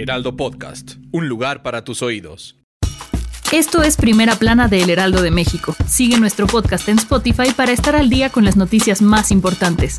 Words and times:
Heraldo 0.00 0.34
Podcast, 0.34 0.92
un 1.12 1.28
lugar 1.28 1.62
para 1.62 1.84
tus 1.84 2.00
oídos. 2.00 2.56
Esto 3.52 3.82
es 3.82 3.98
Primera 3.98 4.34
Plana 4.34 4.66
de 4.66 4.80
El 4.80 4.88
Heraldo 4.88 5.20
de 5.20 5.30
México. 5.30 5.76
Sigue 5.86 6.18
nuestro 6.18 6.46
podcast 6.46 6.88
en 6.88 6.96
Spotify 6.96 7.52
para 7.54 7.72
estar 7.72 7.94
al 7.94 8.08
día 8.08 8.30
con 8.30 8.46
las 8.46 8.56
noticias 8.56 9.02
más 9.02 9.30
importantes. 9.30 9.98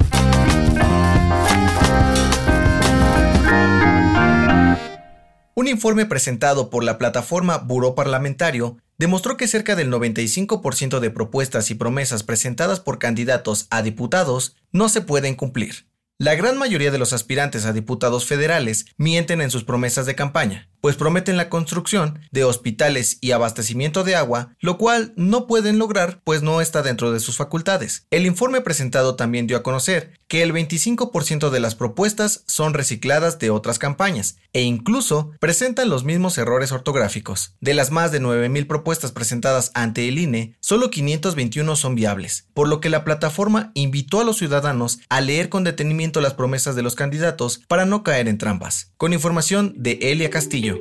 Un 5.54 5.68
informe 5.68 6.08
presentado 6.08 6.72
por 6.72 6.84
la 6.84 6.98
plataforma 6.98 7.60
Buró 7.60 7.94
Parlamentario 7.94 8.78
demostró 8.98 9.38
que 9.38 9.48
cerca 9.48 9.76
del 9.76 9.92
95% 9.92 11.00
de 11.00 11.12
propuestas 11.12 11.70
y 11.70 11.76
promesas 11.76 12.24
presentadas 12.24 12.80
por 12.80 12.98
candidatos 12.98 13.68
a 13.70 13.84
diputados 13.84 14.56
no 14.72 14.90
se 14.90 15.02
pueden 15.02 15.36
cumplir. 15.36 15.91
La 16.22 16.36
gran 16.36 16.56
mayoría 16.56 16.92
de 16.92 17.00
los 17.00 17.14
aspirantes 17.14 17.66
a 17.66 17.74
diputados 17.74 18.28
federales 18.28 18.86
mienten 18.96 19.42
en 19.42 19.50
sus 19.50 19.64
promesas 19.64 20.06
de 20.06 20.14
campaña, 20.14 20.70
pues 20.80 20.96
prometen 20.96 21.36
la 21.36 21.50
construcción 21.50 22.20
de 22.30 22.44
hospitales 22.44 23.18
y 23.22 23.32
abastecimiento 23.32 24.04
de 24.04 24.16
agua, 24.16 24.56
lo 24.60 24.78
cual 24.78 25.14
no 25.16 25.48
pueden 25.48 25.80
lograr 25.80 26.22
pues 26.24 26.44
no 26.44 26.62
está 26.62 26.84
dentro 26.84 27.12
de 27.12 27.20
sus 27.20 27.38
facultades. 27.38 28.06
El 28.12 28.28
informe 28.28 28.62
presentado 28.62 29.16
también 29.16 29.48
dio 29.48 29.58
a 29.58 29.64
conocer 29.64 30.20
que 30.32 30.44
el 30.44 30.54
25% 30.54 31.50
de 31.50 31.60
las 31.60 31.76
propuestas 31.76 32.46
son 32.48 32.74
recicladas 32.74 33.38
de 33.38 33.50
otras 33.50 33.80
campañas 33.80 34.38
e 34.54 34.62
incluso 34.62 35.32
presentan 35.42 35.90
los 35.90 36.06
mismos 36.06 36.38
errores 36.38 36.72
ortográficos. 36.72 37.54
De 37.60 37.74
las 37.74 37.92
más 37.92 38.14
de 38.14 38.22
9.000 38.22 38.66
propuestas 38.66 39.12
presentadas 39.12 39.72
ante 39.74 40.08
el 40.08 40.18
INE, 40.18 40.56
solo 40.62 40.90
521 40.90 41.76
son 41.76 41.96
viables, 41.96 42.48
por 42.54 42.70
lo 42.70 42.80
que 42.80 42.90
la 42.90 43.04
plataforma 43.04 43.72
invitó 43.74 44.22
a 44.22 44.24
los 44.24 44.38
ciudadanos 44.38 45.00
a 45.10 45.20
leer 45.20 45.50
con 45.50 45.66
detenimiento 45.66 46.22
las 46.22 46.34
promesas 46.34 46.78
de 46.78 46.84
los 46.84 46.96
candidatos 46.96 47.60
para 47.68 47.86
no 47.86 48.02
caer 48.02 48.30
en 48.30 48.38
trampas. 48.38 48.94
Con 48.96 49.12
información 49.12 49.74
de 49.76 50.00
Elia 50.02 50.30
Castillo. 50.30 50.78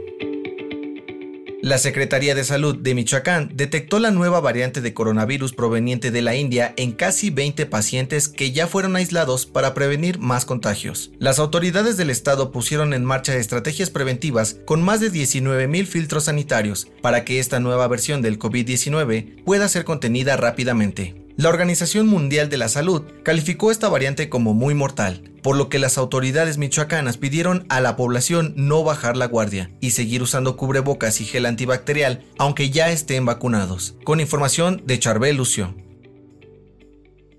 La 1.63 1.77
Secretaría 1.77 2.35
de 2.35 2.43
Salud 2.43 2.75
de 2.75 2.95
Michoacán 2.95 3.51
detectó 3.55 3.99
la 3.99 4.11
nueva 4.11 4.41
variante 4.41 4.81
de 4.81 4.95
coronavirus 4.95 5.53
proveniente 5.53 6.11
de 6.11 6.23
la 6.23 6.35
India 6.35 6.73
en 6.79 6.93
casi 6.93 7.29
20 7.29 7.67
pacientes 7.67 8.29
que 8.29 8.51
ya 8.53 8.67
fueron 8.67 8.97
aislados 8.97 9.45
para 9.45 9.75
prevenir 9.75 10.19
más 10.19 10.47
contagios. 10.47 11.11
Las 11.19 11.39
autoridades 11.39 11.99
del 11.99 12.09
estado 12.09 12.51
pusieron 12.51 12.95
en 12.95 13.05
marcha 13.05 13.37
estrategias 13.37 13.91
preventivas 13.91 14.57
con 14.65 14.81
más 14.81 15.01
de 15.01 15.13
19.000 15.13 15.85
filtros 15.85 16.25
sanitarios 16.25 16.89
para 17.03 17.27
que 17.27 17.41
esta 17.41 17.61
nueva 17.61 17.87
versión 17.89 18.23
del 18.23 18.39
COVID-19 18.39 19.45
pueda 19.45 19.69
ser 19.69 19.85
contenida 19.85 20.39
rápidamente. 20.39 21.20
La 21.41 21.49
Organización 21.49 22.07
Mundial 22.07 22.51
de 22.51 22.59
la 22.59 22.69
Salud 22.69 23.03
calificó 23.23 23.71
esta 23.71 23.89
variante 23.89 24.29
como 24.29 24.53
muy 24.53 24.75
mortal, 24.75 25.33
por 25.43 25.57
lo 25.57 25.71
que 25.71 25.79
las 25.79 25.97
autoridades 25.97 26.59
michoacanas 26.59 27.17
pidieron 27.17 27.65
a 27.71 27.81
la 27.81 27.97
población 27.97 28.53
no 28.57 28.85
bajar 28.85 29.17
la 29.17 29.25
guardia 29.25 29.71
y 29.81 29.93
seguir 29.93 30.23
usando 30.23 30.59
cubrebocas 30.59 31.19
y 31.23 31.25
gel 31.25 31.47
antibacterial 31.47 32.27
aunque 32.37 32.69
ya 32.69 32.91
estén 32.91 33.25
vacunados. 33.25 33.97
Con 34.05 34.21
información 34.21 34.83
de 34.85 34.99
Charbel 34.99 35.39
Lucio. 35.39 35.75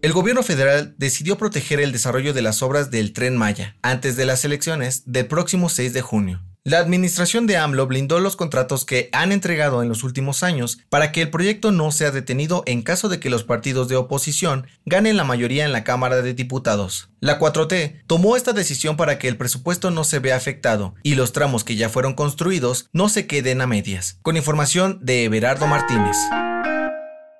El 0.01 0.13
gobierno 0.13 0.41
federal 0.41 0.95
decidió 0.97 1.37
proteger 1.37 1.79
el 1.79 1.91
desarrollo 1.91 2.33
de 2.33 2.41
las 2.41 2.63
obras 2.63 2.89
del 2.89 3.13
tren 3.13 3.37
Maya 3.37 3.77
antes 3.83 4.15
de 4.15 4.25
las 4.25 4.43
elecciones 4.43 5.03
del 5.05 5.27
próximo 5.27 5.69
6 5.69 5.93
de 5.93 6.01
junio. 6.01 6.41
La 6.63 6.77
administración 6.77 7.47
de 7.47 7.57
AMLO 7.57 7.87
blindó 7.87 8.19
los 8.19 8.35
contratos 8.35 8.85
que 8.85 9.09
han 9.13 9.31
entregado 9.31 9.81
en 9.81 9.89
los 9.89 10.03
últimos 10.03 10.43
años 10.43 10.77
para 10.89 11.11
que 11.11 11.23
el 11.23 11.31
proyecto 11.31 11.71
no 11.71 11.91
sea 11.91 12.11
detenido 12.11 12.61
en 12.67 12.83
caso 12.83 13.09
de 13.09 13.19
que 13.19 13.31
los 13.31 13.43
partidos 13.43 13.87
de 13.87 13.95
oposición 13.95 14.67
ganen 14.85 15.17
la 15.17 15.23
mayoría 15.23 15.65
en 15.65 15.71
la 15.71 15.83
Cámara 15.83 16.21
de 16.21 16.35
Diputados. 16.35 17.09
La 17.19 17.39
4T 17.39 18.03
tomó 18.05 18.35
esta 18.35 18.53
decisión 18.53 18.95
para 18.95 19.17
que 19.17 19.27
el 19.27 19.37
presupuesto 19.37 19.89
no 19.89 20.03
se 20.03 20.19
vea 20.19 20.35
afectado 20.35 20.93
y 21.01 21.15
los 21.15 21.33
tramos 21.33 21.63
que 21.63 21.77
ya 21.77 21.89
fueron 21.89 22.13
construidos 22.13 22.89
no 22.93 23.09
se 23.09 23.25
queden 23.25 23.61
a 23.61 23.65
medias. 23.65 24.19
Con 24.21 24.37
información 24.37 24.99
de 25.01 25.23
Everardo 25.23 25.65
Martínez. 25.65 26.15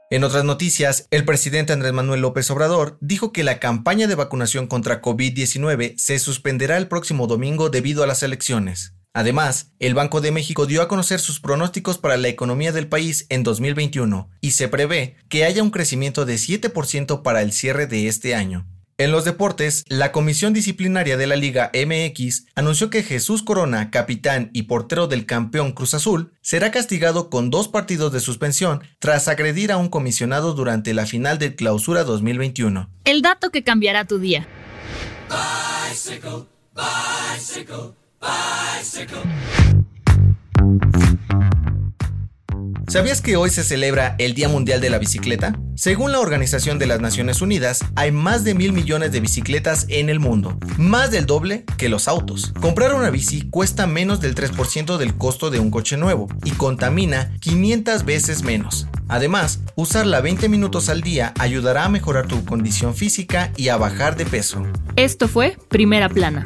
En 0.09 0.23
otras 0.23 0.45
noticias, 0.45 1.05
el 1.11 1.25
presidente 1.25 1.73
Andrés 1.73 1.93
Manuel 1.93 2.21
López 2.21 2.49
Obrador 2.49 2.97
dijo 3.01 3.31
que 3.31 3.43
la 3.43 3.59
campaña 3.59 4.07
de 4.07 4.15
vacunación 4.15 4.65
contra 4.65 4.99
COVID-19 4.99 5.93
se 5.97 6.17
suspenderá 6.17 6.77
el 6.77 6.87
próximo 6.87 7.27
domingo 7.27 7.69
debido 7.69 8.03
a 8.03 8.07
las 8.07 8.23
elecciones. 8.23 8.95
Además, 9.13 9.73
el 9.79 9.93
Banco 9.93 10.21
de 10.21 10.31
México 10.31 10.65
dio 10.65 10.81
a 10.81 10.87
conocer 10.87 11.19
sus 11.19 11.41
pronósticos 11.41 11.97
para 11.97 12.15
la 12.15 12.29
economía 12.29 12.71
del 12.71 12.87
país 12.87 13.25
en 13.29 13.43
2021 13.43 14.29
y 14.39 14.51
se 14.51 14.69
prevé 14.69 15.17
que 15.27 15.43
haya 15.43 15.63
un 15.63 15.71
crecimiento 15.71 16.25
de 16.25 16.35
7% 16.35 17.21
para 17.21 17.41
el 17.41 17.51
cierre 17.51 17.87
de 17.87 18.07
este 18.07 18.35
año. 18.35 18.67
En 18.97 19.11
los 19.11 19.25
deportes, 19.25 19.83
la 19.87 20.11
Comisión 20.11 20.53
Disciplinaria 20.53 21.17
de 21.17 21.25
la 21.25 21.35
Liga 21.35 21.71
MX 21.73 22.45
anunció 22.55 22.89
que 22.89 23.03
Jesús 23.03 23.41
Corona, 23.41 23.89
capitán 23.89 24.51
y 24.53 24.63
portero 24.63 25.07
del 25.07 25.25
campeón 25.25 25.71
Cruz 25.71 25.95
Azul, 25.95 26.33
será 26.41 26.71
castigado 26.71 27.29
con 27.29 27.49
dos 27.49 27.67
partidos 27.67 28.13
de 28.13 28.19
suspensión 28.19 28.83
tras 28.99 29.27
agredir 29.27 29.71
a 29.71 29.77
un 29.77 29.89
comisionado 29.89 30.53
durante 30.53 30.93
la 30.93 31.07
final 31.07 31.39
del 31.39 31.55
Clausura 31.55 32.03
2021. 32.03 32.89
El 33.03 33.23
dato 33.23 33.49
que 33.49 33.63
cambiará 33.63 34.05
tu 34.05 34.19
día. 34.19 34.47
¿Sabías 42.91 43.21
que 43.21 43.37
hoy 43.37 43.49
se 43.49 43.63
celebra 43.63 44.15
el 44.17 44.33
Día 44.33 44.49
Mundial 44.49 44.81
de 44.81 44.89
la 44.89 44.97
Bicicleta? 44.97 45.57
Según 45.75 46.11
la 46.11 46.19
Organización 46.19 46.77
de 46.77 46.87
las 46.87 46.99
Naciones 46.99 47.41
Unidas, 47.41 47.85
hay 47.95 48.11
más 48.11 48.43
de 48.43 48.53
mil 48.53 48.73
millones 48.73 49.13
de 49.13 49.21
bicicletas 49.21 49.85
en 49.87 50.09
el 50.09 50.19
mundo, 50.19 50.59
más 50.77 51.09
del 51.09 51.25
doble 51.25 51.63
que 51.77 51.87
los 51.87 52.09
autos. 52.09 52.51
Comprar 52.59 52.93
una 52.93 53.09
bici 53.09 53.49
cuesta 53.49 53.87
menos 53.87 54.19
del 54.19 54.35
3% 54.35 54.97
del 54.97 55.15
costo 55.15 55.49
de 55.49 55.59
un 55.61 55.71
coche 55.71 55.95
nuevo 55.95 56.27
y 56.43 56.51
contamina 56.51 57.31
500 57.39 58.03
veces 58.03 58.43
menos. 58.43 58.87
Además, 59.07 59.61
usarla 59.75 60.19
20 60.19 60.49
minutos 60.49 60.89
al 60.89 61.01
día 61.01 61.33
ayudará 61.39 61.85
a 61.85 61.89
mejorar 61.89 62.27
tu 62.27 62.43
condición 62.43 62.93
física 62.93 63.53
y 63.55 63.69
a 63.69 63.77
bajar 63.77 64.17
de 64.17 64.25
peso. 64.25 64.65
Esto 64.97 65.29
fue 65.29 65.57
Primera 65.69 66.09
Plana, 66.09 66.45